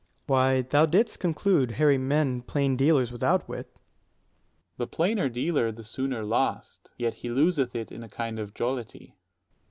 Ant. 0.01 0.07
S. 0.07 0.23
Why, 0.25 0.61
thou 0.63 0.85
didst 0.87 1.19
conclude 1.19 1.73
hairy 1.73 1.99
men 1.99 2.41
plain 2.41 2.71
85 2.73 2.77
dealers 2.79 3.11
without 3.11 3.47
wit. 3.47 3.67
Dro. 3.75 3.77
S. 3.77 4.77
The 4.77 4.87
plainer 4.87 5.29
dealer, 5.29 5.71
the 5.71 5.83
sooner 5.83 6.23
lost: 6.25 6.95
yet 6.97 7.13
he 7.13 7.29
loseth 7.29 7.75
it 7.75 7.91
in 7.91 8.01
a 8.01 8.09
kind 8.09 8.39
of 8.39 8.55
jollity. 8.55 9.15